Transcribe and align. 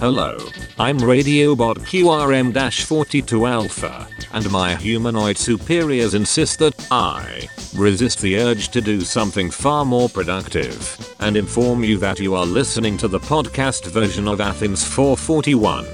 Hello, 0.00 0.38
I'm 0.78 0.96
Radiobot 0.98 1.76
QRM-42 1.80 3.50
Alpha, 3.50 4.08
and 4.32 4.50
my 4.50 4.74
humanoid 4.74 5.36
superiors 5.36 6.14
insist 6.14 6.58
that 6.60 6.74
I 6.90 7.46
resist 7.76 8.22
the 8.22 8.38
urge 8.38 8.70
to 8.70 8.80
do 8.80 9.02
something 9.02 9.50
far 9.50 9.84
more 9.84 10.08
productive, 10.08 11.14
and 11.20 11.36
inform 11.36 11.84
you 11.84 11.98
that 11.98 12.18
you 12.18 12.34
are 12.34 12.46
listening 12.46 12.96
to 12.96 13.08
the 13.08 13.18
podcast 13.18 13.90
version 13.90 14.26
of 14.26 14.40
Athens 14.40 14.82
441. 14.82 15.84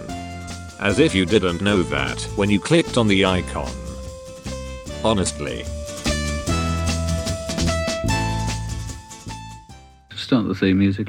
As 0.79 1.01
if 1.01 1.13
you 1.13 1.27
didn't 1.27 1.61
know 1.61 1.83
that 1.83 2.23
when 2.37 2.49
you 2.49 2.61
clicked 2.61 2.97
on 2.97 3.09
the 3.09 3.25
icon. 3.25 3.73
Honestly. 5.03 5.65
Start 10.15 10.47
the 10.47 10.55
theme 10.55 10.79
music. 10.79 11.09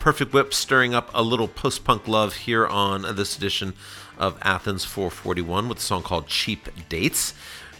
Perfect 0.00 0.32
Whip 0.32 0.54
stirring 0.54 0.94
up 0.94 1.10
a 1.12 1.22
little 1.22 1.48
post 1.48 1.82
punk 1.84 2.06
love 2.06 2.34
here 2.34 2.66
on 2.66 3.02
this 3.16 3.36
edition 3.36 3.74
of 4.16 4.38
Athens 4.42 4.84
441 4.84 5.68
with 5.68 5.78
a 5.78 5.80
song 5.80 6.02
called 6.02 6.28
Cheap 6.28 6.68
Dates, 6.88 7.34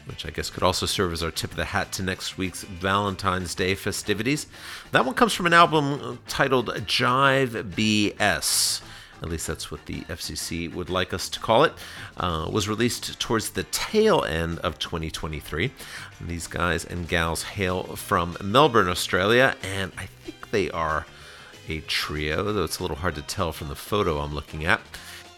which 0.06 0.26
I 0.26 0.30
guess 0.30 0.50
could 0.50 0.64
also 0.64 0.84
serve 0.84 1.12
as 1.12 1.22
our 1.22 1.30
tip 1.30 1.52
of 1.52 1.56
the 1.56 1.66
hat 1.66 1.92
to 1.92 2.02
next 2.02 2.36
week's 2.36 2.64
Valentine's 2.64 3.54
Day 3.54 3.76
festivities. 3.76 4.48
That 4.90 5.04
one 5.04 5.14
comes 5.14 5.32
from 5.32 5.46
an 5.46 5.52
album 5.52 6.18
titled 6.26 6.68
Jive 6.86 7.72
BS. 7.72 8.82
At 9.22 9.28
least 9.28 9.46
that's 9.46 9.70
what 9.70 9.86
the 9.86 10.00
FCC 10.02 10.72
would 10.72 10.90
like 10.90 11.14
us 11.14 11.28
to 11.30 11.40
call 11.40 11.64
it. 11.64 11.72
Uh, 12.16 12.48
was 12.52 12.68
released 12.68 13.18
towards 13.20 13.50
the 13.50 13.64
tail 13.64 14.24
end 14.24 14.58
of 14.58 14.78
2023. 14.80 15.72
These 16.20 16.46
guys 16.48 16.84
and 16.84 17.08
gals 17.08 17.44
hail 17.44 17.84
from 17.96 18.36
Melbourne, 18.42 18.88
Australia, 18.88 19.56
and 19.62 19.92
I 19.96 20.06
think 20.06 20.50
they 20.50 20.68
are 20.70 21.06
a 21.68 21.80
trio, 21.80 22.52
though 22.52 22.64
it's 22.64 22.78
a 22.78 22.82
little 22.82 22.98
hard 22.98 23.16
to 23.16 23.22
tell 23.22 23.52
from 23.52 23.68
the 23.68 23.74
photo 23.74 24.18
I'm 24.18 24.34
looking 24.34 24.64
at. 24.64 24.80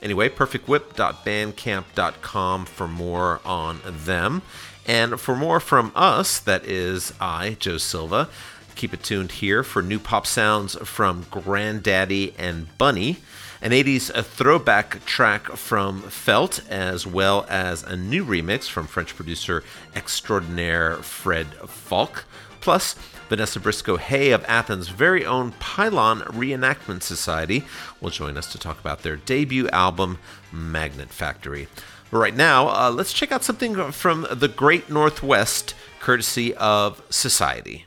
Anyway, 0.03 0.29
perfectwhip.bandcamp.com 0.29 2.65
for 2.65 2.89
more 2.89 3.41
on 3.45 3.81
them. 3.85 4.43
And 4.87 5.21
for 5.21 5.37
more 5.37 5.61
from 5.61 5.93
us, 5.95 6.41
that 6.41 6.65
is 6.65 7.13
I, 7.21 7.59
Joe 7.61 7.77
Silva, 7.77 8.31
keep 8.77 8.95
it 8.95 9.03
tuned 9.03 9.33
here 9.33 9.63
for 9.63 9.83
new 9.83 9.99
pop 9.99 10.27
sounds 10.27 10.75
from 10.89 11.25
Grandaddy 11.25 12.33
and 12.39 12.67
Bnny, 12.79 13.19
an 13.61 13.73
80s 13.73 14.25
throwback 14.25 15.05
track 15.05 15.49
from 15.53 16.01
Felt, 16.03 16.67
as 16.71 17.07
well 17.07 17.45
as 17.51 17.83
a 17.83 17.95
new 17.95 18.25
remix 18.25 18.67
from 18.69 18.87
French 18.87 19.15
producer 19.15 19.63
extraordinaire 19.95 20.97
Fred 20.97 21.49
Falke. 21.67 22.23
Plus, 22.61 22.95
Vanessa 23.31 23.61
Briscoe 23.61 23.97
Hay 23.97 24.33
of 24.33 24.45
Athens' 24.49 24.89
very 24.89 25.25
own 25.25 25.53
Pylon 25.61 26.23
Reenactment 26.23 27.05
Society 27.05 27.65
will 28.01 28.11
join 28.11 28.37
us 28.37 28.51
to 28.51 28.59
talk 28.59 28.81
about 28.81 29.05
their 29.05 29.15
debut 29.15 29.69
album, 29.69 30.19
Magnet 30.51 31.11
Factory. 31.11 31.69
But 32.11 32.19
right 32.19 32.35
now, 32.35 32.67
uh, 32.69 32.91
let's 32.91 33.13
check 33.13 33.31
out 33.31 33.45
something 33.45 33.93
from 33.93 34.27
the 34.33 34.49
Great 34.49 34.91
Northwest, 34.91 35.77
courtesy 36.01 36.57
of 36.57 37.05
Society. 37.09 37.87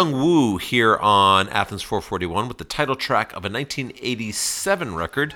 Yung 0.00 0.12
Wu 0.12 0.56
here 0.56 0.96
on 0.96 1.50
Athens 1.50 1.82
441 1.82 2.48
with 2.48 2.56
the 2.56 2.64
title 2.64 2.96
track 2.96 3.32
of 3.32 3.44
a 3.44 3.50
1987 3.50 4.94
record 4.94 5.34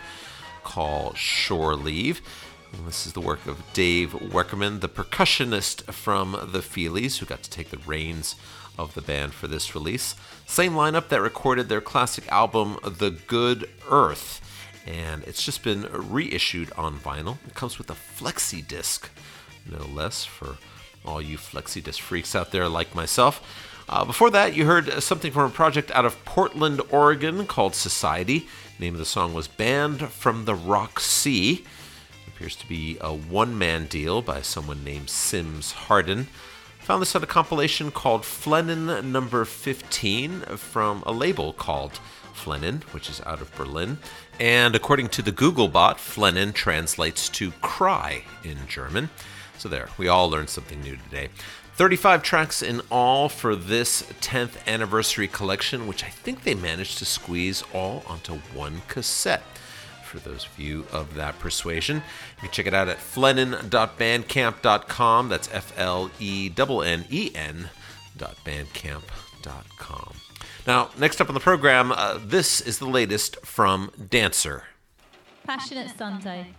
called 0.63 1.19
Shore 1.19 1.77
Leave. 1.77 2.23
And 2.73 2.89
this 2.89 3.07
is 3.07 3.13
the 3.13 3.21
work 3.21 3.47
of 3.47 3.63
Dave 3.75 4.13
Weckerman, 4.13 4.81
the 4.81 4.89
percussionist 4.89 5.93
from 5.93 6.33
the 6.33 6.61
Feelies, 6.61 7.19
who 7.19 7.27
got 7.27 7.43
to 7.43 7.51
take 7.51 7.69
the 7.69 7.77
reins 7.77 8.37
of 8.79 8.95
the 8.95 9.03
band 9.03 9.35
for 9.35 9.49
this 9.49 9.75
release. 9.75 10.15
Same 10.47 10.73
lineup 10.73 11.09
that 11.09 11.21
recorded 11.21 11.69
their 11.69 11.83
classic 11.83 12.27
album, 12.33 12.79
The 12.83 13.11
Good 13.11 13.69
Earth. 13.91 14.41
And 14.87 15.25
it's 15.25 15.45
just 15.45 15.63
been 15.63 15.83
reissued 15.93 16.73
on 16.73 16.99
vinyl. 17.01 17.37
It 17.47 17.55
comes 17.55 17.77
with 17.77 17.91
a 17.91 17.93
flexi 17.93 18.67
disc, 18.67 19.11
no 19.71 19.85
less, 19.85 20.25
for 20.25 20.57
all 21.05 21.21
you 21.21 21.37
flexi 21.37 21.85
disc 21.85 22.01
freaks 22.01 22.35
out 22.35 22.51
there 22.51 22.67
like 22.67 22.95
myself. 22.95 23.43
Uh, 23.89 24.05
before 24.05 24.31
that, 24.31 24.55
you 24.55 24.65
heard 24.65 25.03
something 25.03 25.31
from 25.31 25.45
a 25.45 25.55
project 25.55 25.91
out 25.91 26.05
of 26.05 26.23
Portland, 26.25 26.81
Oregon 26.91 27.47
called 27.47 27.75
Society. 27.75 28.49
The 28.79 28.85
name 28.85 28.95
of 28.95 28.99
the 28.99 29.05
song 29.05 29.35
was 29.35 29.47
Banned 29.47 30.09
from 30.09 30.47
the 30.47 30.55
Rock 30.55 31.01
Sea. 31.01 31.65
It 32.27 32.35
appears 32.35 32.57
to 32.57 32.69
be 32.69 32.97
a 33.01 33.15
one 33.15 33.59
man 33.59 33.87
deal 33.87 34.23
by 34.23 34.41
someone 34.41 34.83
named 34.85 35.11
Sims 35.11 35.73
Harden. 35.73 36.29
Found 36.81 37.03
this 37.03 37.15
on 37.15 37.23
a 37.23 37.27
compilation 37.27 37.91
called 37.91 38.23
Flennen 38.23 39.05
Number 39.05 39.45
15 39.45 40.41
from 40.57 41.03
a 41.07 41.13
label 41.13 41.53
called 41.53 42.01
Flennen, 42.35 42.83
which 42.93 43.09
is 43.09 43.21
out 43.25 43.41
of 43.41 43.55
Berlin. 43.55 43.99
And 44.41 44.75
according 44.75 45.09
to 45.11 45.23
the 45.23 45.33
Google 45.33 45.69
bot, 45.69 45.99
Flennen 45.99 46.53
translates 46.53 47.29
to 47.31 47.53
cry 47.63 48.25
in 48.43 48.59
German. 48.67 49.11
So 49.57 49.69
there, 49.69 49.89
we 49.97 50.09
all 50.09 50.29
learned 50.29 50.51
something 50.51 50.81
new 50.83 50.97
today. 50.97 51.29
35 51.77 52.23
tracks 52.23 52.63
in 52.63 52.81
all 52.91 53.29
for 53.29 53.55
this 53.57 54.03
10th 54.21 54.65
anniversary 54.67 55.27
collection, 55.27 55.89
which 55.89 56.05
I 56.05 56.09
think 56.09 56.45
they 56.45 56.55
managed 56.55 56.99
to 56.99 57.05
squeeze 57.05 57.65
all 57.73 58.05
onto 58.07 58.35
one 58.55 58.83
cassette. 58.87 59.43
For 60.05 60.21
those 60.21 60.47
of 60.47 60.57
you 60.57 60.87
of 60.93 61.15
that 61.15 61.41
persuasion, 61.41 61.97
you 61.97 62.43
can 62.43 62.53
check 62.53 62.67
it 62.67 62.75
out 62.75 62.89
at 62.89 62.99
flennen.bandcamp.com. 62.99 65.29
That's 65.29 65.49
F 65.53 65.73
L 65.77 66.13
E 66.21 66.53
N 66.57 66.85
N 66.85 67.05
E 67.11 67.33
N 67.35 67.71
dot 68.17 68.37
bandcamp.com. 68.45 70.15
Now, 70.69 70.91
next 70.97 71.21
up 71.21 71.29
on 71.29 71.35
the 71.35 71.41
program, 71.41 71.91
uh, 71.91 72.21
this 72.25 72.61
is 72.61 72.79
the 72.79 72.87
latest 72.87 73.45
from 73.45 73.91
Dancer. 74.09 74.67
Passionate 75.45 75.91
Sunday. 75.99 76.55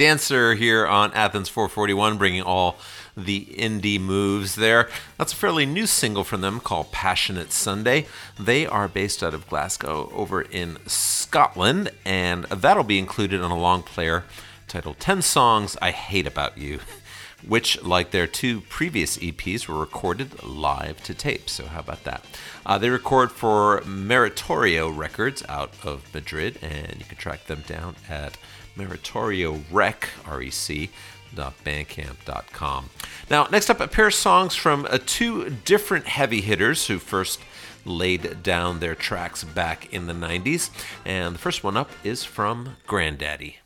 Dancer 0.00 0.54
here 0.54 0.86
on 0.86 1.12
Athens 1.12 1.50
441, 1.50 2.16
bringing 2.16 2.40
all 2.40 2.78
the 3.14 3.44
indie 3.44 4.00
moves 4.00 4.54
there. 4.54 4.88
That's 5.18 5.34
a 5.34 5.36
fairly 5.36 5.66
new 5.66 5.84
single 5.84 6.24
from 6.24 6.40
them 6.40 6.58
called 6.58 6.90
Passionate 6.90 7.52
Sunday. 7.52 8.06
They 8.38 8.66
are 8.66 8.88
based 8.88 9.22
out 9.22 9.34
of 9.34 9.46
Glasgow 9.46 10.10
over 10.14 10.40
in 10.40 10.78
Scotland, 10.86 11.90
and 12.02 12.44
that'll 12.44 12.82
be 12.82 12.98
included 12.98 13.42
on 13.42 13.50
a 13.50 13.58
long 13.58 13.82
player 13.82 14.24
titled 14.68 15.00
10 15.00 15.20
Songs 15.20 15.76
I 15.82 15.90
Hate 15.90 16.26
About 16.26 16.56
You, 16.56 16.80
which, 17.46 17.82
like 17.82 18.10
their 18.10 18.26
two 18.26 18.62
previous 18.62 19.18
EPs, 19.18 19.68
were 19.68 19.78
recorded 19.78 20.42
live 20.42 21.02
to 21.02 21.12
tape. 21.12 21.50
So, 21.50 21.66
how 21.66 21.80
about 21.80 22.04
that? 22.04 22.24
Uh, 22.64 22.78
they 22.78 22.88
record 22.88 23.32
for 23.32 23.82
Meritorio 23.82 24.96
Records 24.96 25.42
out 25.46 25.74
of 25.84 26.14
Madrid, 26.14 26.58
and 26.62 26.96
you 26.98 27.04
can 27.04 27.18
track 27.18 27.44
them 27.48 27.64
down 27.66 27.96
at 28.08 28.38
Meritorio 28.80 29.62
Rec, 29.70 30.08
R-E-C, 30.26 30.90
bandcamp.com. 31.34 32.90
Now, 33.30 33.46
next 33.50 33.70
up, 33.70 33.80
a 33.80 33.88
pair 33.88 34.08
of 34.08 34.14
songs 34.14 34.54
from 34.54 34.86
uh, 34.90 34.98
two 35.04 35.50
different 35.64 36.06
heavy 36.06 36.40
hitters 36.40 36.86
who 36.86 36.98
first 36.98 37.40
laid 37.84 38.42
down 38.42 38.80
their 38.80 38.94
tracks 38.94 39.44
back 39.44 39.92
in 39.92 40.06
the 40.06 40.12
90s. 40.12 40.70
And 41.04 41.34
the 41.34 41.38
first 41.38 41.64
one 41.64 41.76
up 41.76 41.90
is 42.04 42.24
from 42.24 42.76
Grandaddy. 42.86 43.59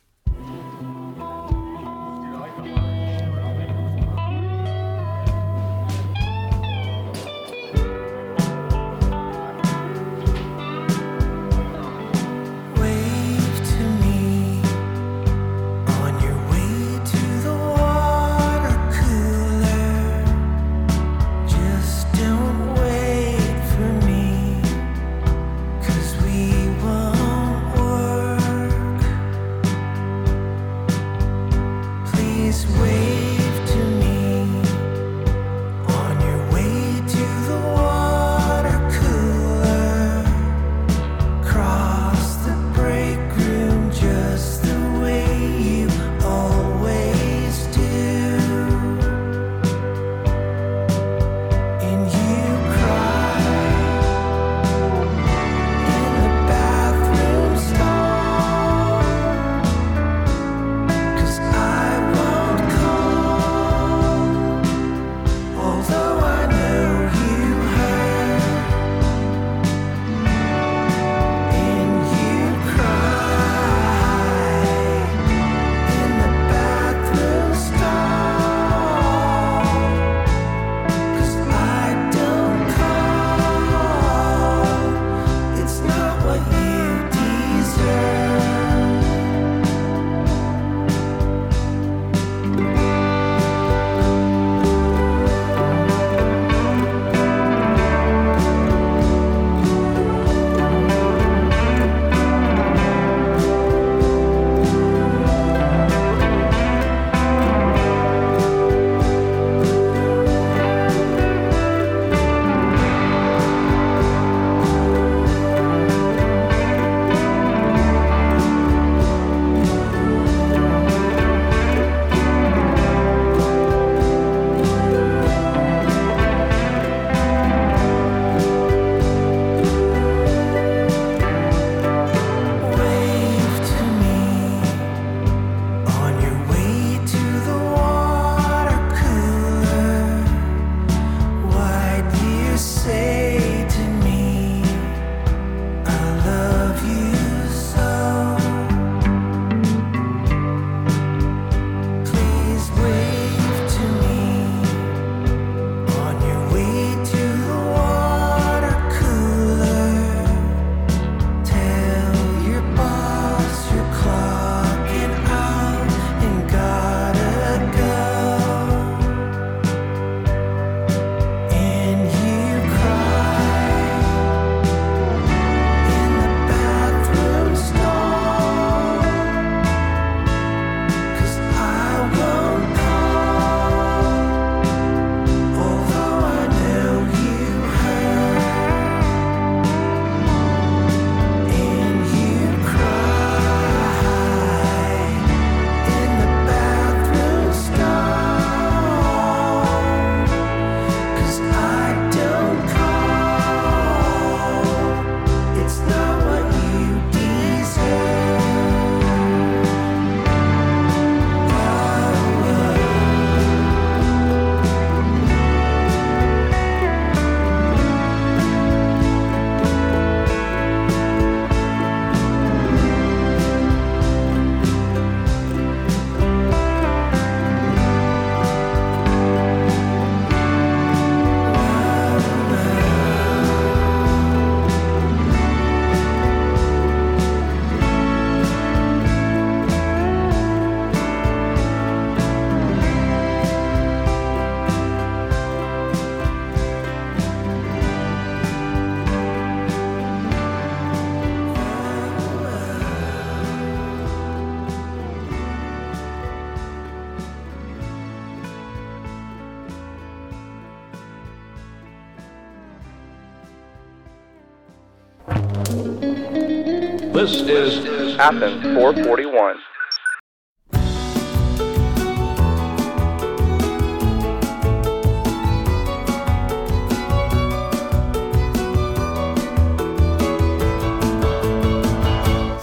This 265.55 267.31
is 267.43 268.17
Athens 268.19 268.61
441. 268.75 269.55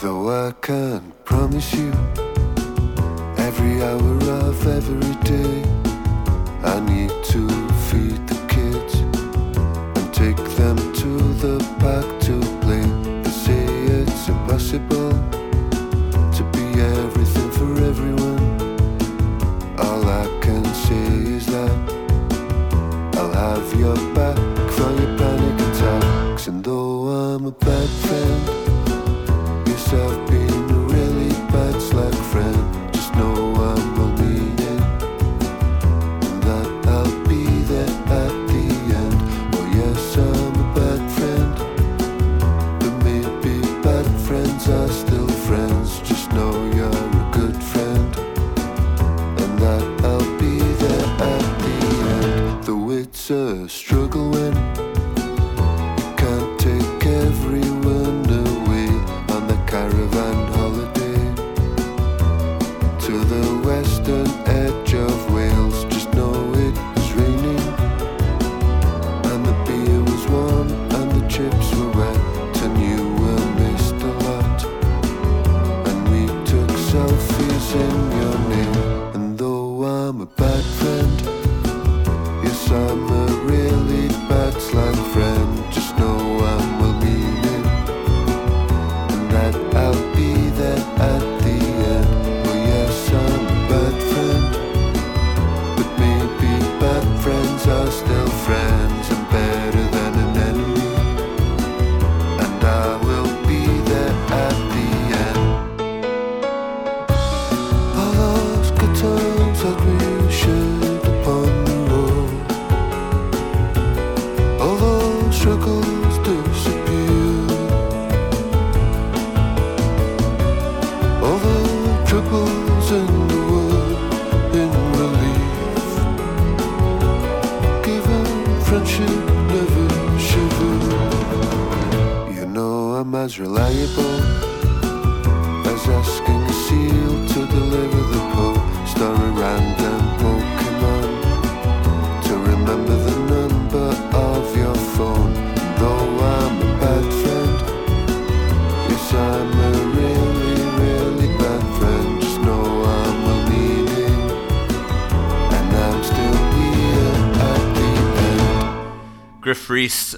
Though 0.02 0.28
I 0.28 0.52
can't 0.61 1.24
promise 1.24 1.72
you 1.72 1.92
every 3.38 3.83
hour 3.83 4.20
of 4.48 4.66
every 4.66 5.12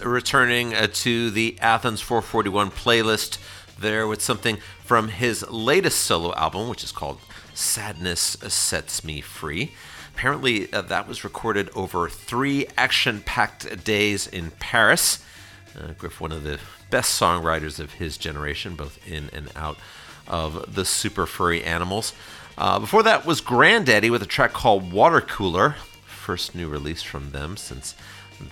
returning 0.04 0.74
uh, 0.74 0.88
to 0.92 1.30
the 1.30 1.56
Athens 1.60 2.00
441 2.00 2.70
playlist 2.70 3.38
there 3.78 4.06
with 4.06 4.22
something 4.22 4.58
from 4.84 5.08
his 5.08 5.48
latest 5.50 6.00
solo 6.00 6.34
album, 6.34 6.68
which 6.68 6.84
is 6.84 6.92
called 6.92 7.18
Sadness 7.54 8.36
Sets 8.48 9.04
Me 9.04 9.20
Free. 9.20 9.72
Apparently, 10.14 10.72
uh, 10.72 10.82
that 10.82 11.08
was 11.08 11.24
recorded 11.24 11.70
over 11.74 12.08
three 12.08 12.66
action 12.76 13.20
packed 13.20 13.84
days 13.84 14.26
in 14.26 14.52
Paris. 14.52 15.24
Uh, 15.76 15.92
Gruff, 15.98 16.20
one 16.20 16.32
of 16.32 16.44
the 16.44 16.60
best 16.90 17.20
songwriters 17.20 17.80
of 17.80 17.94
his 17.94 18.16
generation, 18.16 18.76
both 18.76 18.98
in 19.08 19.28
and 19.32 19.50
out 19.56 19.76
of 20.28 20.74
the 20.74 20.84
super 20.84 21.26
furry 21.26 21.64
animals. 21.64 22.12
Uh, 22.56 22.78
before 22.78 23.02
that 23.02 23.26
was 23.26 23.40
Grandaddy 23.40 24.10
with 24.10 24.22
a 24.22 24.26
track 24.26 24.52
called 24.52 24.92
Water 24.92 25.20
Cooler, 25.20 25.74
first 26.06 26.54
new 26.54 26.68
release 26.68 27.02
from 27.02 27.32
them 27.32 27.56
since 27.56 27.94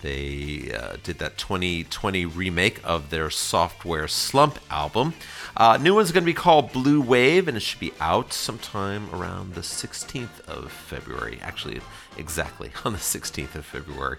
they 0.03 0.73
uh, 0.75 0.97
did 1.03 1.19
that 1.19 1.39
2020 1.39 2.25
remake 2.27 2.81
of 2.85 3.11
their 3.11 3.29
Sophtware 3.29 4.09
Slump 4.09 4.59
album. 4.71 5.15
Uh, 5.57 5.77
new 5.77 5.95
one's 5.95 6.13
going 6.13 6.23
to 6.23 6.27
be 6.27 6.35
called 6.35 6.73
Blu 6.73 7.03
Wav, 7.03 7.47
and 7.47 7.57
it 7.57 7.61
should 7.61 7.81
be 7.81 7.93
out 8.01 8.33
sometime 8.33 9.09
around 9.15 9.55
the 9.55 9.61
16th 9.61 10.41
of 10.49 10.73
February. 10.73 11.39
Actually, 11.43 11.81
exactly 12.17 12.71
on 12.85 12.93
the 12.93 12.99
16th 12.99 13.55
of 13.55 13.65
February. 13.65 14.19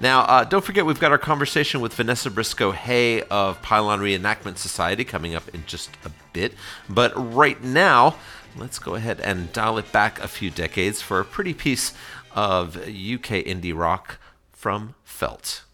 Now, 0.00 0.22
uh, 0.22 0.44
don't 0.44 0.64
forget, 0.64 0.86
we've 0.86 1.00
got 1.00 1.12
our 1.12 1.18
conversation 1.18 1.80
with 1.80 1.94
Vanessa 1.94 2.30
Briscoe 2.30 2.72
Hay 2.72 3.22
of 3.22 3.60
Pylon 3.62 4.00
Reenactment 4.00 4.58
Society 4.58 5.04
coming 5.04 5.34
up 5.34 5.48
in 5.54 5.64
just 5.66 5.90
a 6.04 6.10
bit. 6.32 6.54
But 6.88 7.12
right 7.16 7.62
now, 7.62 8.16
let's 8.56 8.78
go 8.78 8.94
ahead 8.94 9.20
and 9.20 9.52
dial 9.52 9.78
it 9.78 9.90
back 9.92 10.20
a 10.20 10.28
few 10.28 10.50
decades 10.50 11.00
for 11.00 11.20
a 11.20 11.24
pretty 11.24 11.54
piece 11.54 11.92
of 12.34 12.76
UK 12.76 13.44
indie 13.44 13.76
rock 13.76 14.18
from 14.64 14.94
Felt. 15.04 15.73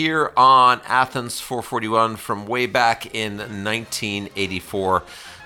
Here 0.00 0.32
on 0.34 0.80
Athens 0.86 1.40
441 1.40 2.16
from 2.16 2.46
way 2.46 2.64
back 2.64 3.14
in 3.14 3.36
1984. 3.36 5.02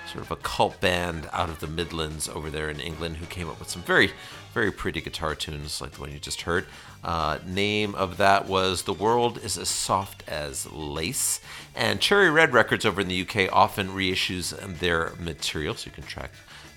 Sort 0.09 0.23
of 0.23 0.31
a 0.31 0.37
cult 0.37 0.79
band 0.79 1.27
out 1.33 1.49
of 1.49 1.59
the 1.59 1.67
Midlands 1.67 2.29
over 2.29 2.49
there 2.49 2.69
in 2.69 2.79
England 2.79 3.17
who 3.17 3.25
came 3.25 3.49
up 3.49 3.59
with 3.59 3.69
some 3.69 3.81
very, 3.81 4.11
very 4.53 4.71
pretty 4.71 5.01
guitar 5.01 5.35
tunes 5.35 5.81
like 5.81 5.91
the 5.91 5.99
one 5.99 6.09
you 6.09 6.19
just 6.19 6.43
heard. 6.43 6.67
Uh, 7.03 7.39
name 7.45 7.95
of 7.95 8.15
that 8.15 8.47
was 8.47 8.83
The 8.83 8.93
World 8.93 9.39
is 9.39 9.57
as 9.57 9.67
Soft 9.67 10.23
as 10.25 10.71
Lace. 10.71 11.41
And 11.75 11.99
Cherry 11.99 12.29
Red 12.29 12.53
Records 12.53 12.85
over 12.85 13.01
in 13.01 13.09
the 13.09 13.21
UK 13.23 13.51
often 13.51 13.89
reissues 13.89 14.57
their 14.79 15.11
material, 15.19 15.75
so 15.75 15.87
you 15.87 15.91
can 15.91 16.05
track 16.05 16.31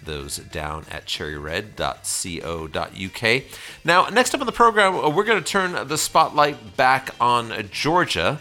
those 0.05 0.39
down 0.39 0.85
at 0.91 1.07
cherryred.co.uk. 1.07 1.73
Now, 3.85 4.09
next 4.09 4.35
up 4.35 4.41
on 4.41 4.47
the 4.47 4.53
program, 4.53 4.95
uh, 4.95 5.09
we're 5.11 5.25
going 5.25 5.43
to 5.43 5.51
turn 5.51 5.89
the 5.89 5.99
spotlight 5.99 6.77
back 6.77 7.15
on 7.21 7.69
Georgia 7.71 8.41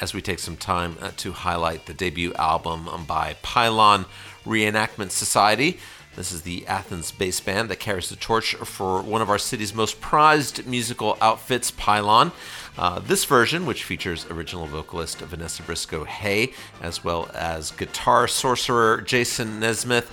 as 0.00 0.14
we 0.14 0.22
take 0.22 0.38
some 0.38 0.56
time 0.56 0.96
uh, 1.00 1.10
to 1.16 1.32
highlight 1.32 1.86
the 1.86 1.94
debut 1.94 2.32
album 2.34 2.88
by 3.06 3.36
Pylon 3.42 4.06
Reenactment 4.46 5.10
Society. 5.10 5.78
This 6.18 6.32
is 6.32 6.42
the 6.42 6.66
Athens 6.66 7.12
based 7.12 7.46
band 7.46 7.68
that 7.68 7.78
carries 7.78 8.08
the 8.08 8.16
torch 8.16 8.56
for 8.56 9.02
one 9.02 9.22
of 9.22 9.30
our 9.30 9.38
city's 9.38 9.72
most 9.72 10.00
prized 10.00 10.66
musical 10.66 11.16
outfits, 11.20 11.70
Pylon. 11.70 12.32
Uh, 12.76 12.98
this 12.98 13.24
version, 13.24 13.66
which 13.66 13.84
features 13.84 14.26
original 14.26 14.66
vocalist 14.66 15.18
Vanessa 15.20 15.62
Briscoe 15.62 16.04
Hay, 16.04 16.52
as 16.82 17.04
well 17.04 17.30
as 17.34 17.70
guitar 17.70 18.26
sorcerer 18.26 19.00
Jason 19.00 19.60
Nesmith, 19.60 20.10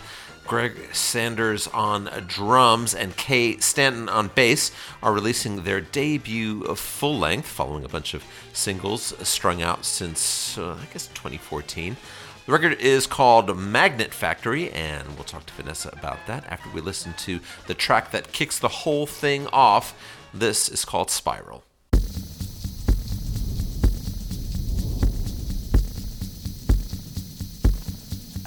Greg 0.47 0.93
Sanders 0.93 1.67
on 1.67 2.09
drums, 2.27 2.93
and 2.93 3.17
Kay 3.17 3.57
Stanton 3.57 4.07
on 4.09 4.29
bass, 4.35 4.71
are 5.01 5.13
releasing 5.13 5.63
their 5.63 5.81
debut 5.81 6.63
full 6.75 7.17
length 7.17 7.47
following 7.47 7.83
a 7.83 7.89
bunch 7.89 8.13
of 8.13 8.23
singles 8.53 9.13
strung 9.27 9.61
out 9.61 9.85
since, 9.85 10.57
uh, 10.57 10.77
I 10.79 10.85
guess, 10.93 11.07
2014. 11.07 11.97
The 12.45 12.51
record 12.51 12.79
is 12.79 13.07
called 13.07 13.57
Magnet 13.57 14.13
Factory, 14.13 14.69
and 14.71 15.15
we'll 15.15 15.23
talk 15.23 15.47
to 15.47 15.53
Vanessa 15.53 15.89
about 15.93 16.19
that 16.27 16.45
after 16.45 16.69
we 16.69 16.79
listen 16.79 17.13
to 17.19 17.39
the 17.65 17.73
track 17.73 18.11
that 18.11 18.31
kicks 18.31 18.59
the 18.59 18.67
whole 18.67 19.07
thing 19.07 19.47
off. 19.47 19.95
This 20.31 20.69
is 20.69 20.85
called 20.85 21.09
Spiral. 21.09 21.63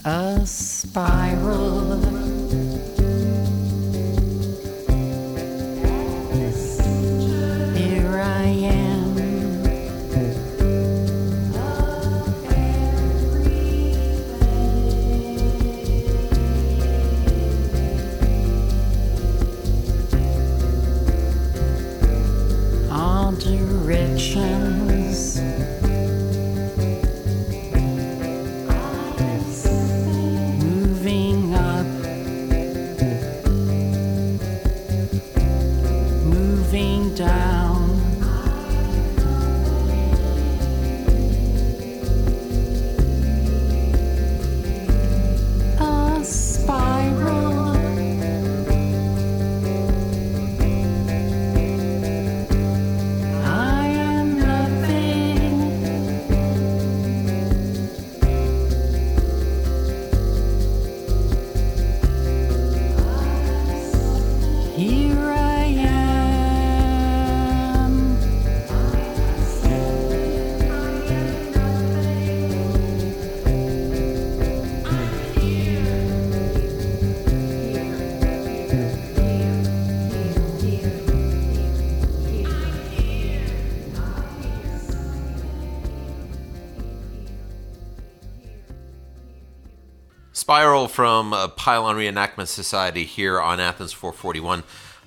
A 0.05 0.47
spiral. 0.47 2.38
From 90.87 91.33
uh, 91.33 91.49
Pylon 91.49 91.97
Reenactment 91.97 92.47
Society 92.47 93.05
here 93.05 93.41
on 93.41 93.59
Athens 93.59 93.93
441. 93.93 94.63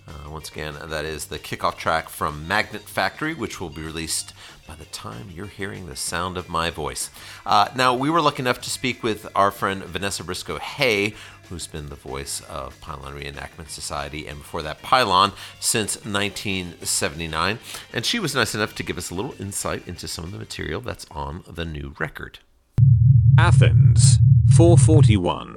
Uh, 0.05 0.29
once 0.29 0.49
again, 0.49 0.75
that 0.83 1.05
is 1.05 1.27
the 1.27 1.39
kickoff 1.39 1.77
track 1.77 2.09
from 2.09 2.45
Magnet 2.45 2.81
Factory, 2.81 3.33
which 3.33 3.61
will 3.61 3.69
be 3.69 3.81
released 3.81 4.33
by 4.67 4.75
the 4.75 4.85
time 4.85 5.31
you're 5.33 5.45
hearing 5.45 5.85
the 5.85 5.95
sound 5.95 6.35
of 6.35 6.49
my 6.49 6.69
voice. 6.69 7.09
Uh, 7.45 7.69
now, 7.73 7.93
we 7.93 8.09
were 8.09 8.19
lucky 8.19 8.41
enough 8.41 8.59
to 8.61 8.69
speak 8.69 9.01
with 9.01 9.25
our 9.33 9.49
friend 9.49 9.81
Vanessa 9.85 10.25
Briscoe 10.25 10.57
Hay, 10.57 11.13
who's 11.47 11.67
been 11.67 11.87
the 11.87 11.95
voice 11.95 12.41
of 12.49 12.79
Pylon 12.81 13.13
Reenactment 13.13 13.69
Society 13.69 14.27
and 14.27 14.39
before 14.39 14.63
that 14.63 14.81
Pylon 14.81 15.31
since 15.61 15.95
1979. 16.03 17.59
And 17.93 18.05
she 18.05 18.19
was 18.19 18.35
nice 18.35 18.53
enough 18.53 18.75
to 18.75 18.83
give 18.83 18.97
us 18.97 19.09
a 19.09 19.15
little 19.15 19.35
insight 19.39 19.87
into 19.87 20.09
some 20.09 20.25
of 20.25 20.31
the 20.31 20.37
material 20.37 20.81
that's 20.81 21.05
on 21.11 21.45
the 21.47 21.65
new 21.65 21.95
record. 21.97 22.39
Athens 23.37 24.17
441. 24.55 25.55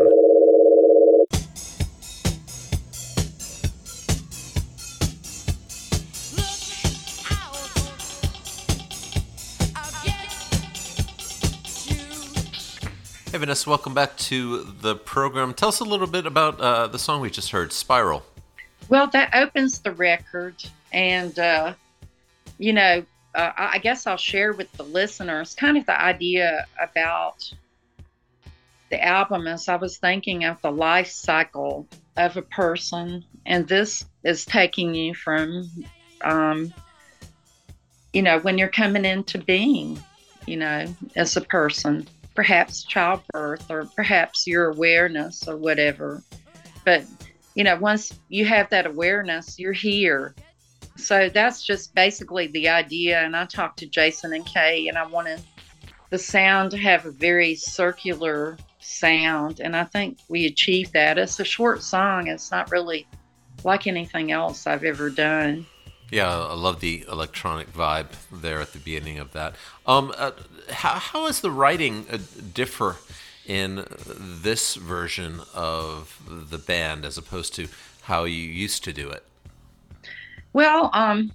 Hey, 13.30 13.38
Vanessa, 13.38 13.68
welcome 13.68 13.94
back 13.94 14.16
to 14.18 14.62
the 14.80 14.94
program. 14.94 15.54
Tell 15.54 15.68
us 15.68 15.80
a 15.80 15.84
little 15.84 16.06
bit 16.06 16.24
about 16.24 16.60
uh, 16.60 16.86
the 16.86 17.00
song 17.00 17.20
we 17.20 17.30
just 17.30 17.50
heard, 17.50 17.72
Spiral. 17.72 18.22
Well, 18.88 19.08
that 19.08 19.34
opens 19.34 19.80
the 19.80 19.90
record, 19.90 20.54
and 20.92 21.36
uh, 21.36 21.74
you 22.58 22.72
know, 22.72 23.04
uh, 23.34 23.52
I 23.56 23.70
I 23.72 23.78
guess 23.78 24.06
I'll 24.06 24.16
share 24.16 24.52
with 24.52 24.70
the 24.72 24.84
listeners 24.84 25.56
kind 25.56 25.76
of 25.76 25.84
the 25.86 26.00
idea 26.00 26.64
about 26.80 27.52
the 28.90 29.02
album 29.02 29.46
is 29.46 29.68
I 29.68 29.76
was 29.76 29.98
thinking 29.98 30.44
of 30.44 30.60
the 30.62 30.70
life 30.70 31.10
cycle 31.10 31.88
of 32.16 32.36
a 32.36 32.42
person, 32.42 33.24
and 33.46 33.66
this 33.66 34.04
is 34.22 34.44
taking 34.44 34.94
you 34.94 35.14
from, 35.14 35.68
um, 36.22 36.72
you 38.12 38.22
know, 38.22 38.38
when 38.40 38.58
you're 38.58 38.68
coming 38.68 39.04
into 39.04 39.38
being, 39.38 40.02
you 40.46 40.56
know, 40.56 40.86
as 41.16 41.36
a 41.36 41.40
person, 41.40 42.06
perhaps 42.34 42.84
childbirth 42.84 43.70
or 43.70 43.86
perhaps 43.96 44.46
your 44.46 44.70
awareness 44.70 45.48
or 45.48 45.56
whatever. 45.56 46.22
But, 46.84 47.04
you 47.54 47.64
know, 47.64 47.76
once 47.76 48.18
you 48.28 48.44
have 48.44 48.70
that 48.70 48.86
awareness, 48.86 49.58
you're 49.58 49.72
here. 49.72 50.34
So 50.96 51.28
that's 51.28 51.64
just 51.64 51.94
basically 51.94 52.48
the 52.48 52.68
idea. 52.68 53.20
And 53.20 53.34
I 53.34 53.46
talked 53.46 53.78
to 53.80 53.86
Jason 53.86 54.32
and 54.32 54.46
Kay, 54.46 54.88
and 54.88 54.98
I 54.98 55.06
wanted 55.06 55.40
the 56.10 56.18
sound 56.18 56.70
to 56.72 56.76
have 56.76 57.06
a 57.06 57.10
very 57.10 57.54
circular 57.54 58.56
sound. 58.84 59.60
And 59.60 59.76
I 59.76 59.84
think 59.84 60.18
we 60.28 60.46
achieved 60.46 60.92
that. 60.92 61.18
It's 61.18 61.40
a 61.40 61.44
short 61.44 61.82
song, 61.82 62.28
it's 62.28 62.50
not 62.50 62.70
really 62.70 63.06
like 63.62 63.86
anything 63.86 64.32
else 64.32 64.66
I've 64.66 64.84
ever 64.84 65.10
done. 65.10 65.66
Yeah, 66.10 66.30
I 66.30 66.54
love 66.54 66.80
the 66.80 67.04
electronic 67.10 67.72
vibe 67.72 68.08
there 68.30 68.60
at 68.60 68.72
the 68.72 68.78
beginning 68.78 69.18
of 69.18 69.32
that. 69.32 69.54
Um, 69.86 70.12
uh, 70.16 70.32
how, 70.70 70.90
how 70.90 71.26
does 71.26 71.40
the 71.40 71.50
writing 71.50 72.06
uh, 72.10 72.18
differ 72.52 72.96
in 73.46 73.84
this 73.96 74.74
version 74.74 75.40
of 75.54 76.20
the 76.28 76.58
band 76.58 77.04
as 77.04 77.18
opposed 77.18 77.54
to 77.54 77.68
how 78.02 78.24
you 78.24 78.36
used 78.36 78.84
to 78.84 78.92
do 78.92 79.08
it? 79.10 79.24
Well, 80.52 80.90
um, 80.92 81.32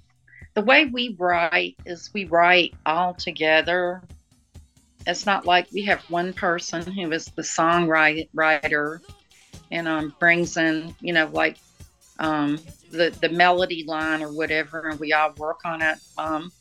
the 0.54 0.62
way 0.62 0.86
we 0.86 1.14
write 1.18 1.76
is 1.84 2.10
we 2.14 2.24
write 2.24 2.74
all 2.86 3.14
together. 3.14 4.02
It's 5.06 5.26
not 5.26 5.46
like 5.46 5.66
we 5.72 5.82
have 5.84 6.02
one 6.10 6.32
person 6.32 6.82
who 6.82 7.10
is 7.12 7.26
the 7.26 7.42
songwriter 7.42 8.28
writer 8.34 9.00
and 9.70 9.88
um, 9.88 10.14
brings 10.18 10.56
in, 10.56 10.94
you 11.00 11.12
know, 11.12 11.26
like 11.32 11.56
um, 12.18 12.58
the 12.90 13.10
the 13.20 13.30
melody 13.30 13.84
line 13.86 14.22
or 14.22 14.32
whatever, 14.32 14.88
and 14.88 15.00
we 15.00 15.12
all 15.12 15.32
work 15.38 15.60
on 15.64 15.82
it. 15.82 15.98
Um, 16.18 16.52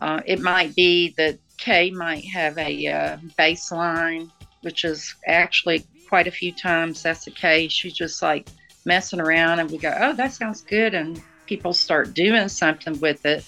uh, 0.00 0.20
it 0.26 0.40
might 0.40 0.74
be 0.74 1.14
that 1.16 1.38
Kay 1.58 1.90
might 1.90 2.24
have 2.24 2.58
a 2.58 2.86
uh, 2.86 3.16
bass 3.36 3.70
line, 3.70 4.30
which 4.62 4.84
is 4.84 5.14
actually 5.26 5.84
quite 6.08 6.26
a 6.26 6.30
few 6.30 6.52
times 6.52 7.02
that's 7.02 7.24
the 7.24 7.30
case. 7.30 7.72
She's 7.72 7.94
just 7.94 8.22
like 8.22 8.48
messing 8.84 9.20
around, 9.20 9.58
and 9.60 9.70
we 9.70 9.78
go, 9.78 9.94
"Oh, 9.98 10.12
that 10.14 10.32
sounds 10.32 10.62
good," 10.62 10.94
and 10.94 11.22
people 11.46 11.72
start 11.72 12.14
doing 12.14 12.48
something 12.48 12.98
with 13.00 13.24
it, 13.26 13.44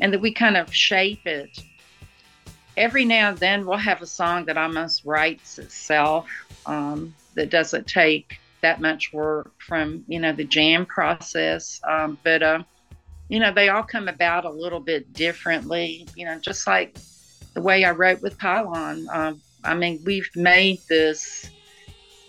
and 0.00 0.12
that 0.12 0.20
we 0.20 0.32
kind 0.32 0.56
of 0.56 0.74
shape 0.74 1.26
it. 1.26 1.62
Every 2.76 3.04
now 3.04 3.30
and 3.30 3.38
then, 3.38 3.66
we'll 3.66 3.78
have 3.78 4.02
a 4.02 4.06
song 4.06 4.44
that 4.46 4.56
almost 4.56 5.04
writes 5.04 5.58
itself. 5.58 6.28
Um, 6.66 7.14
that 7.34 7.50
doesn't 7.50 7.86
take 7.86 8.38
that 8.60 8.80
much 8.80 9.12
work 9.12 9.52
from 9.58 10.04
you 10.08 10.20
know 10.20 10.32
the 10.32 10.44
jam 10.44 10.86
process, 10.86 11.80
um, 11.88 12.18
but. 12.22 12.42
Uh, 12.42 12.62
you 13.30 13.38
know, 13.38 13.52
they 13.52 13.68
all 13.68 13.84
come 13.84 14.08
about 14.08 14.44
a 14.44 14.50
little 14.50 14.80
bit 14.80 15.12
differently, 15.12 16.04
you 16.16 16.24
know, 16.24 16.36
just 16.40 16.66
like 16.66 16.98
the 17.54 17.62
way 17.62 17.84
I 17.84 17.92
wrote 17.92 18.20
with 18.20 18.36
Pylon. 18.38 19.06
Um, 19.08 19.40
I 19.62 19.74
mean, 19.74 20.00
we've 20.04 20.28
made 20.34 20.80
this 20.88 21.48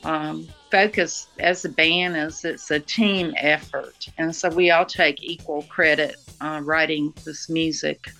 um, 0.04 0.47
focus 0.69 1.27
as 1.39 1.65
a 1.65 1.69
band 1.69 2.15
is 2.17 2.45
it's 2.45 2.69
a 2.69 2.80
team 2.80 3.34
effort. 3.38 4.10
And 4.17 4.36
so 4.36 4.49
we 4.49 4.69
all 4.71 4.86
take 4.86 5.23
equal 5.23 5.63
credit 5.63 6.17
uh, 6.39 6.62
writing 6.63 7.13
this 7.25 7.49
music. 7.49 8.12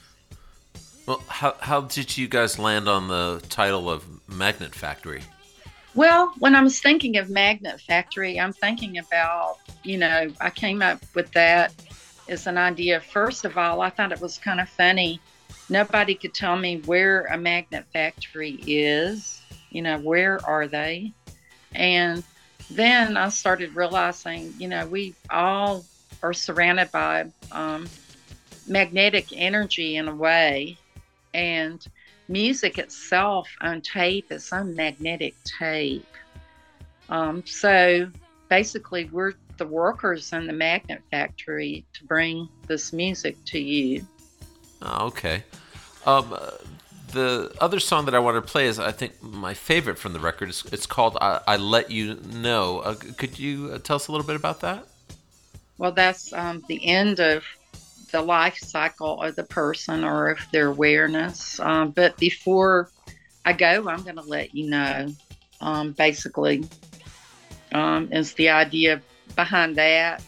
Well, 1.05 1.21
how, 1.27 1.55
how 1.59 1.81
did 1.81 2.17
you 2.17 2.27
guys 2.27 2.59
land 2.59 2.87
on 2.87 3.07
the 3.07 3.43
title 3.49 3.89
of 3.89 4.05
Magnet 4.27 4.75
Factory? 4.75 5.23
Well, 5.93 6.33
when 6.39 6.55
I 6.55 6.61
was 6.61 6.79
thinking 6.79 7.17
of 7.17 7.29
Magnet 7.29 7.81
Factory, 7.81 8.39
I'm 8.39 8.53
thinking 8.53 8.97
about, 8.97 9.57
you 9.83 9.97
know, 9.97 10.31
I 10.39 10.49
came 10.49 10.81
up 10.81 11.01
with 11.15 11.31
that 11.33 11.73
as 12.29 12.47
an 12.47 12.57
idea. 12.57 13.01
First 13.01 13.45
of 13.45 13.57
all, 13.57 13.81
I 13.81 13.89
thought 13.89 14.11
it 14.11 14.21
was 14.21 14.37
kind 14.37 14.61
of 14.61 14.69
funny. 14.69 15.19
Nobody 15.69 16.15
could 16.15 16.33
tell 16.33 16.55
me 16.55 16.77
where 16.85 17.25
a 17.25 17.37
magnet 17.37 17.85
factory 17.91 18.59
is, 18.65 19.41
you 19.69 19.81
know, 19.81 19.97
where 19.99 20.39
are 20.45 20.67
they? 20.67 21.13
And 21.73 22.23
then 22.69 23.17
I 23.17 23.29
started 23.29 23.75
realizing, 23.75 24.53
you 24.57 24.67
know, 24.67 24.85
we 24.85 25.13
all 25.29 25.83
are 26.23 26.33
surrounded 26.33 26.91
by 26.91 27.25
um, 27.51 27.89
magnetic 28.67 29.27
energy 29.33 29.97
in 29.97 30.07
a 30.07 30.15
way. 30.15 30.77
And 31.33 31.85
music 32.27 32.77
itself 32.77 33.49
on 33.61 33.81
tape 33.81 34.31
is 34.31 34.51
on 34.51 34.75
magnetic 34.75 35.35
tape. 35.59 36.05
Um, 37.09 37.45
so 37.45 38.09
basically, 38.49 39.05
we're 39.05 39.33
the 39.57 39.67
workers 39.67 40.33
in 40.33 40.47
the 40.47 40.53
magnet 40.53 41.01
factory 41.11 41.85
to 41.93 42.03
bring 42.05 42.49
this 42.67 42.93
music 42.93 43.37
to 43.45 43.59
you. 43.59 44.05
Oh, 44.81 45.07
okay. 45.07 45.43
Um, 46.05 46.33
uh, 46.33 46.51
the 47.11 47.53
other 47.59 47.79
song 47.79 48.05
that 48.05 48.15
I 48.15 48.19
want 48.19 48.35
to 48.35 48.41
play 48.41 48.65
is, 48.65 48.79
I 48.79 48.91
think, 48.91 49.21
my 49.21 49.53
favorite 49.53 49.99
from 49.99 50.13
the 50.13 50.19
record. 50.19 50.49
It's, 50.49 50.65
it's 50.65 50.85
called 50.85 51.17
I, 51.21 51.41
I 51.47 51.57
Let 51.57 51.91
You 51.91 52.15
Know. 52.15 52.79
Uh, 52.79 52.95
could 52.95 53.37
you 53.37 53.71
uh, 53.73 53.77
tell 53.79 53.97
us 53.97 54.07
a 54.07 54.11
little 54.11 54.25
bit 54.25 54.35
about 54.35 54.61
that? 54.61 54.87
Well, 55.77 55.91
that's 55.91 56.31
um, 56.33 56.63
the 56.67 56.85
end 56.85 57.19
of 57.19 57.43
the 58.12 58.21
life 58.21 58.58
cycle 58.58 59.21
of 59.21 59.36
the 59.36 59.43
person 59.43 60.04
or 60.04 60.30
of 60.30 60.39
their 60.52 60.67
awareness. 60.67 61.60
Um, 61.60 61.91
but 61.91 62.17
before 62.17 62.89
I 63.45 63.54
go, 63.54 63.88
I'm 63.89 64.04
going 64.04 64.15
to 64.15 64.21
let 64.21 64.54
you 64.54 64.69
know. 64.69 65.08
Um, 65.60 65.91
basically, 65.91 66.63
um, 67.71 68.12
is 68.12 68.34
the 68.34 68.50
idea 68.50 69.02
behind 69.36 69.76
that. 69.76 70.24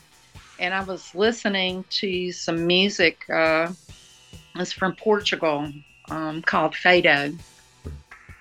And 0.59 0.73
I 0.73 0.83
was 0.83 1.13
listening 1.15 1.85
to 1.89 2.31
some 2.31 2.67
music. 2.67 3.27
Uh, 3.29 3.71
it's 4.55 4.71
from 4.71 4.95
Portugal 4.95 5.71
um, 6.09 6.41
called 6.43 6.73
Fado. 6.73 7.35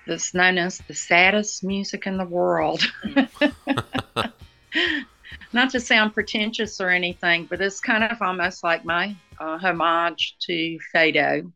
That's 0.05 0.33
known 0.33 0.57
as 0.57 0.79
the 0.87 0.93
saddest 0.93 1.63
music 1.63 2.05
in 2.05 2.17
the 2.17 2.25
world. 2.25 2.83
Not 5.53 5.69
to 5.71 5.79
sound 5.79 6.13
pretentious 6.13 6.81
or 6.81 6.89
anything, 6.89 7.45
but 7.45 7.61
it's 7.61 7.79
kind 7.79 8.03
of 8.03 8.21
almost 8.21 8.63
like 8.63 8.85
my 8.85 9.15
uh, 9.39 9.57
homage 9.57 10.35
to 10.41 10.79
Fado. 10.93 11.51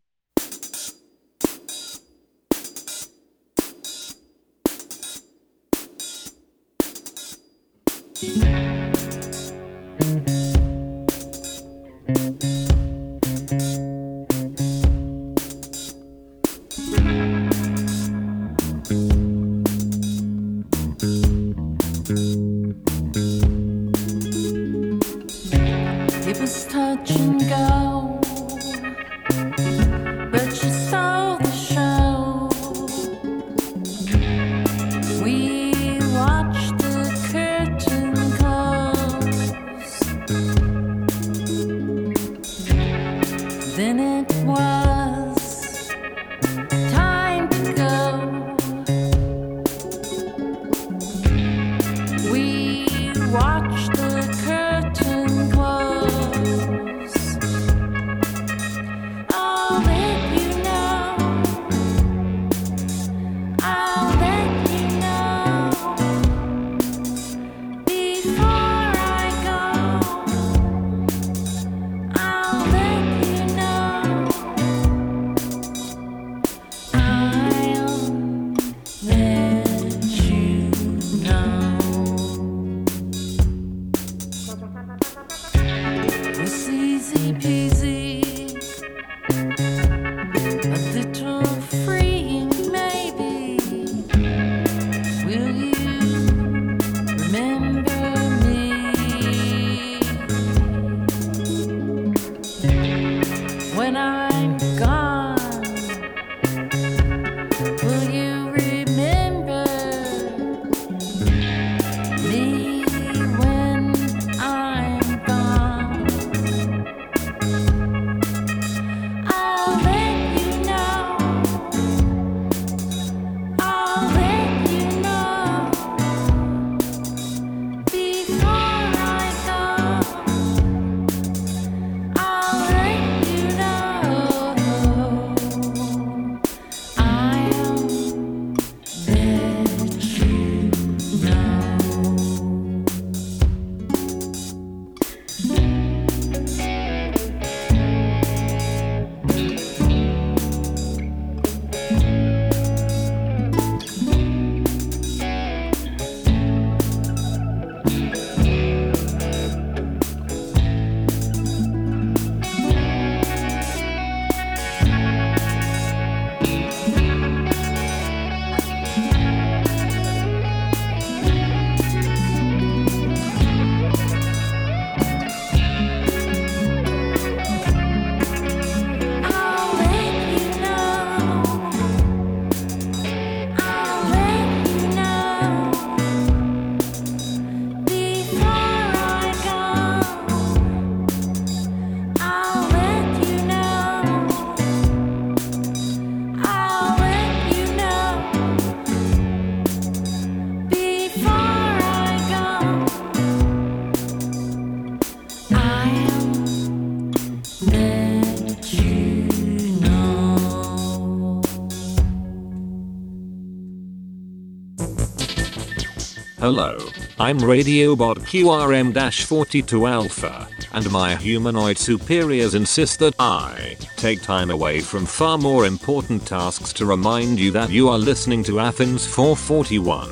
Hello, 216.60 216.90
I'm 217.20 217.38
Radiobot 217.38 218.18
QRM-42 218.18 219.92
Alpha, 219.92 220.48
and 220.74 220.92
my 220.92 221.16
humanoid 221.16 221.78
superiors 221.78 222.56
insist 222.56 222.98
that 222.98 223.14
I 223.20 223.78
take 223.96 224.24
time 224.24 224.50
away 224.50 224.80
from 224.80 225.06
far 225.06 225.38
more 225.38 225.68
important 225.68 226.26
tasks 226.26 226.74
to 226.74 226.88
remind 226.88 227.40
you 227.40 227.52
that 227.52 227.70
you 227.70 227.90
are 227.90 228.00
listening 228.00 228.44
to 228.46 228.60
Athens 228.60 229.06
441. 229.06 230.10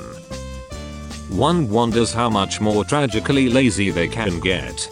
One 1.36 1.68
wonders 1.68 2.14
how 2.14 2.30
much 2.30 2.62
more 2.62 2.84
tragically 2.84 3.50
lazy 3.50 3.90
they 3.90 4.08
can 4.08 4.40
get. 4.40 4.88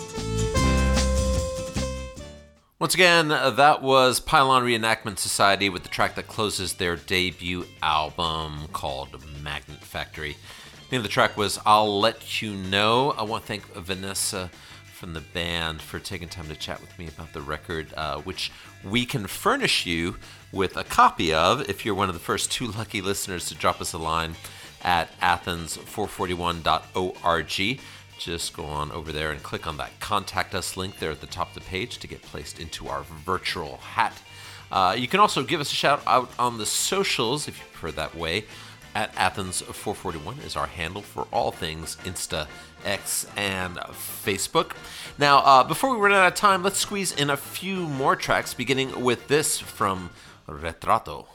Once 2.79 2.95
again, 2.95 3.31
uh, 3.31 3.51
that 3.51 3.83
was 3.83 4.19
Pylon 4.19 4.63
Reenactment 4.63 5.19
Society 5.19 5.69
with 5.69 5.83
the 5.83 5.89
track 5.89 6.15
that 6.15 6.27
closes 6.27 6.73
their 6.73 6.95
debut 6.95 7.65
album 7.83 8.69
called 8.73 9.23
Magnet 9.43 9.83
Factory. 9.83 10.35
Name 10.93 10.99
of 10.99 11.05
the 11.05 11.09
track 11.09 11.35
was 11.35 11.59
I'll 11.65 11.99
Let 11.99 12.39
You 12.39 12.53
Know. 12.53 13.15
I 13.17 13.23
want 13.23 13.41
to 13.41 13.47
thank 13.47 13.65
Vanessa 13.73 14.51
from 14.93 15.13
the 15.13 15.21
band 15.21 15.81
for 15.81 15.97
taking 15.97 16.29
time 16.29 16.47
to 16.49 16.55
chat 16.55 16.79
with 16.81 16.99
me 16.99 17.07
about 17.07 17.33
the 17.33 17.41
record, 17.41 17.91
uh, 17.97 18.19
which 18.19 18.51
we 18.83 19.03
can 19.03 19.25
furnish 19.25 19.87
you 19.87 20.17
with 20.51 20.77
a 20.77 20.83
copy 20.83 21.33
of 21.33 21.67
if 21.67 21.83
you're 21.83 21.95
one 21.95 22.09
of 22.09 22.13
the 22.13 22.21
first 22.21 22.51
two 22.51 22.67
lucky 22.67 23.01
listeners 23.01 23.47
to 23.47 23.55
drop 23.55 23.81
us 23.81 23.93
a 23.93 23.97
line 23.97 24.35
at 24.83 25.09
athens441.org. 25.19 27.79
Just 28.19 28.55
go 28.55 28.65
on 28.65 28.91
over 28.91 29.11
there 29.11 29.31
and 29.31 29.41
click 29.41 29.65
on 29.65 29.77
that 29.77 29.99
contact 29.99 30.53
us 30.53 30.77
link 30.77 30.99
there 30.99 31.09
at 31.09 31.21
the 31.21 31.25
top 31.25 31.47
of 31.47 31.55
the 31.55 31.61
page 31.61 31.97
to 31.97 32.07
get 32.07 32.21
placed 32.21 32.59
into 32.59 32.87
our 32.87 33.01
virtual 33.25 33.77
hat. 33.77 34.21
Uh, 34.71 34.95
you 34.95 35.07
can 35.07 35.19
also 35.19 35.43
give 35.43 35.59
us 35.59 35.71
a 35.71 35.75
shout 35.75 36.03
out 36.05 36.29
on 36.37 36.59
the 36.59 36.67
socials 36.67 37.47
if 37.47 37.57
you 37.57 37.63
prefer 37.71 37.89
that 37.91 38.15
way. 38.15 38.45
At 38.95 39.13
Athens441 39.15 40.45
is 40.45 40.55
our 40.55 40.67
handle 40.67 41.01
for 41.01 41.27
all 41.31 41.51
things 41.51 41.97
Insta, 42.03 42.47
X, 42.85 43.25
and 43.35 43.77
Facebook. 43.77 44.73
Now, 45.17 45.39
uh, 45.39 45.63
before 45.63 45.91
we 45.91 45.97
run 45.97 46.13
out 46.13 46.27
of 46.27 46.35
time, 46.35 46.61
let's 46.61 46.79
squeeze 46.79 47.11
in 47.11 47.29
a 47.29 47.37
few 47.37 47.87
more 47.87 48.15
tracks, 48.15 48.53
beginning 48.53 49.03
with 49.03 49.27
this 49.27 49.59
from 49.59 50.11
Retrato. 50.47 51.25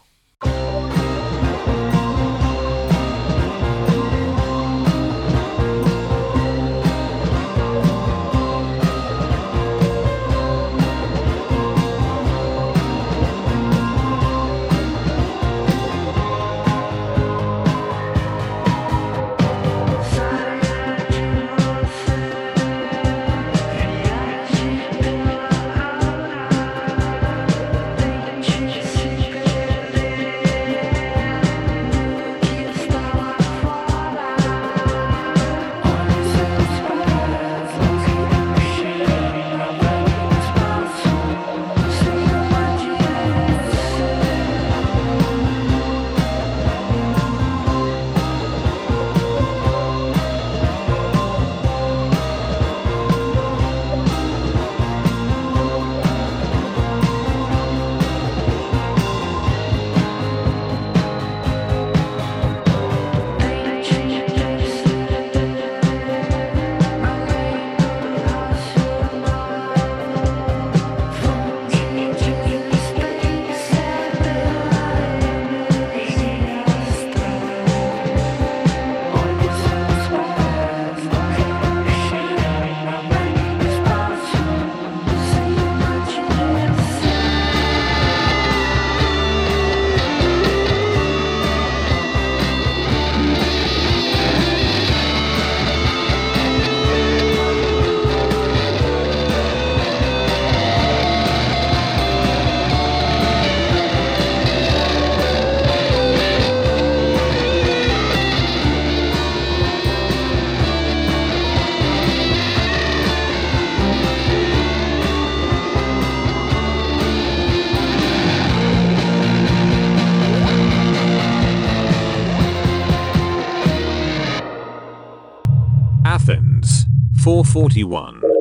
Athens 126.09 126.87
441. 127.23 128.38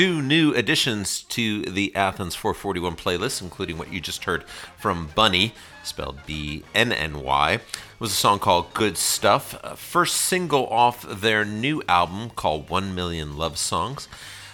Two 0.00 0.22
new 0.22 0.54
additions 0.54 1.24
to 1.24 1.60
the 1.60 1.94
Athens 1.94 2.34
441 2.34 2.96
playlist, 2.96 3.42
including 3.42 3.76
what 3.76 3.92
you 3.92 4.00
just 4.00 4.24
heard 4.24 4.44
from 4.78 5.08
Bnny, 5.08 5.52
spelled 5.82 6.20
B 6.24 6.62
N 6.74 6.90
N 6.90 7.22
Y. 7.22 7.60
Was 7.98 8.12
a 8.12 8.14
song 8.14 8.38
called 8.38 8.72
Good 8.72 8.96
Stuff, 8.96 9.62
uh, 9.62 9.74
first 9.74 10.16
single 10.16 10.66
off 10.68 11.02
their 11.02 11.44
new 11.44 11.82
album 11.86 12.30
called 12.30 12.70
1 12.70 12.94
Million 12.94 13.36
Love 13.36 13.58
Songs. 13.58 14.08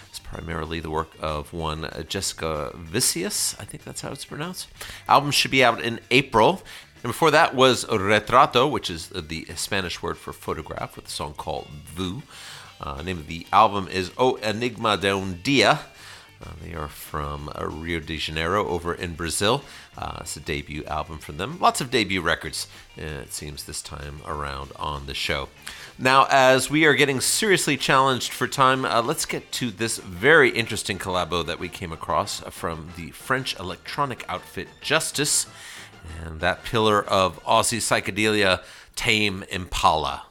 It's 0.09 0.19
primarily 0.19 0.81
the 0.81 0.91
work 0.91 1.11
of 1.21 1.53
one 1.53 1.85
uh, 1.85 2.03
Jessica 2.03 2.73
Viscius, 2.75 3.57
I 3.57 3.63
think 3.63 3.85
that's 3.85 4.01
how 4.01 4.11
it's 4.11 4.25
pronounced. 4.25 4.67
Album 5.07 5.31
should 5.31 5.51
be 5.51 5.63
out 5.63 5.79
in 5.79 6.01
April. 6.11 6.61
And 7.03 7.13
before 7.13 7.31
that 7.31 7.55
was 7.55 7.85
Retrato, 7.85 8.69
which 8.69 8.89
is 8.89 9.07
the 9.07 9.45
Spanish 9.55 10.01
word 10.01 10.17
for 10.17 10.33
photograph, 10.33 10.97
with 10.97 11.05
a 11.05 11.09
song 11.09 11.35
called 11.35 11.67
Vu. 11.85 12.23
Uh, 12.79 13.01
name 13.01 13.17
of 13.17 13.27
the 13.27 13.45
album 13.51 13.87
is 13.87 14.11
O 14.17 14.35
Enigma 14.37 14.97
de 14.97 15.15
un 15.15 15.39
Dia. 15.43 15.79
Uh, 16.39 16.51
they 16.63 16.73
are 16.75 16.87
from 16.87 17.49
uh, 17.59 17.65
Rio 17.65 17.99
de 17.99 18.17
Janeiro 18.17 18.67
over 18.67 18.93
in 18.93 19.15
Brazil. 19.15 19.63
Uh, 19.97 20.19
it's 20.21 20.37
a 20.37 20.39
debut 20.39 20.83
album 20.85 21.17
for 21.17 21.31
them. 21.31 21.57
Lots 21.59 21.81
of 21.81 21.89
debut 21.89 22.21
records, 22.21 22.67
uh, 22.99 23.01
it 23.01 23.33
seems, 23.33 23.63
this 23.63 23.81
time 23.81 24.21
around 24.25 24.71
on 24.75 25.07
the 25.07 25.15
show. 25.15 25.49
Now, 25.97 26.27
as 26.29 26.69
we 26.69 26.85
are 26.85 26.93
getting 26.93 27.21
seriously 27.21 27.75
challenged 27.75 28.31
for 28.31 28.47
time, 28.47 28.85
uh, 28.85 29.01
let's 29.01 29.25
get 29.25 29.51
to 29.53 29.71
this 29.71 29.97
very 29.97 30.51
interesting 30.51 30.99
collabo 30.99 31.43
that 31.47 31.59
we 31.59 31.69
came 31.69 31.91
across 31.91 32.41
from 32.51 32.89
the 32.95 33.09
French 33.09 33.59
electronic 33.59 34.23
outfit 34.29 34.67
Justice 34.79 35.47
and 36.23 36.39
that 36.39 36.63
pillar 36.63 37.03
of 37.03 37.43
Aussie 37.45 37.79
psychedelia, 37.79 38.61
Tame 38.95 39.43
Impala. 39.49 40.26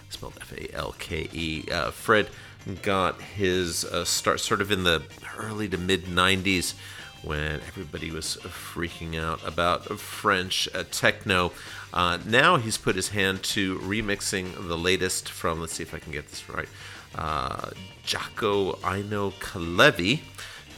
spelled 0.09 0.39
F-A-L-K-E. 0.41 1.65
Uh, 1.71 1.91
Fred 1.91 2.31
got 2.83 3.21
his 3.21 3.85
uh, 3.85 4.05
start 4.05 4.41
sort 4.41 4.61
of 4.61 4.71
in 4.71 4.85
the 4.85 5.03
early 5.39 5.69
to 5.69 5.79
mid 5.79 6.05
90s 6.05 6.75
when 7.23 7.61
everybody 7.67 8.11
was 8.11 8.37
freaking 8.43 9.19
out 9.19 9.47
about 9.47 9.85
French 9.99 10.69
uh, 10.75 10.85
techno. 10.91 11.53
Uh, 11.93 12.19
now 12.27 12.57
he's 12.57 12.77
put 12.77 12.97
his 12.97 13.09
hand 13.09 13.43
to 13.43 13.79
remixing 13.79 14.69
the 14.69 14.77
latest 14.77 15.31
from, 15.31 15.61
let's 15.61 15.75
see 15.75 15.83
if 15.83 15.95
I 15.95 15.99
can 15.99 16.13
get 16.13 16.29
this 16.29 16.49
right, 16.49 16.69
uh, 17.15 17.71
Jaakko 18.05 18.79
Eino 18.81 19.33
Kalevi, 19.35 20.21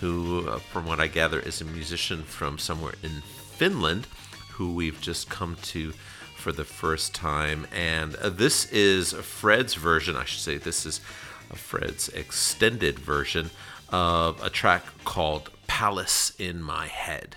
who, 0.01 0.49
uh, 0.49 0.59
from 0.59 0.87
what 0.87 1.01
I 1.01 1.07
gather, 1.07 1.41
is 1.41 1.61
a 1.61 1.65
musician 1.65 2.23
from 2.23 2.59
somewhere 2.59 2.95
in 3.03 3.23
Finland, 3.57 4.07
who 4.53 4.75
we've 4.75 5.01
just 5.01 5.29
come 5.29 5.57
to 5.63 5.93
for 6.37 6.53
the 6.53 6.65
first 6.65 7.15
time. 7.15 7.67
And 7.75 8.15
uh, 8.17 8.29
this 8.29 8.71
is 8.71 9.13
Fred's 9.15 9.75
version, 9.75 10.17
I 10.17 10.25
should 10.25 10.43
say, 10.43 10.59
this 10.59 10.87
is 10.87 11.01
Fred's 11.55 12.09
extended 12.11 12.99
version 12.99 13.51
of 13.91 14.43
a 14.43 14.51
track 14.51 14.85
called 15.05 15.51
Palace 15.67 16.33
in 16.39 16.63
My 16.63 16.87
Head. 16.87 17.37